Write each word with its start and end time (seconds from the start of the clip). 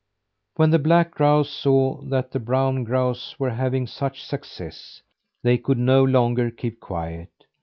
When 0.55 0.71
the 0.71 0.79
black 0.79 1.11
grouse 1.11 1.51
saw 1.51 2.01
that 2.05 2.31
the 2.31 2.39
brown 2.39 2.85
grouse 2.85 3.35
were 3.39 3.51
having 3.51 3.85
such 3.85 4.23
success, 4.25 5.03
they 5.43 5.59
could 5.59 5.77
no 5.77 6.03
longer 6.03 6.49
keep 6.49 6.79
quiet. 6.79 7.29